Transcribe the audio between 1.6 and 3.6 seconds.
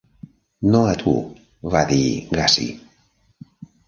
va dir Gussie.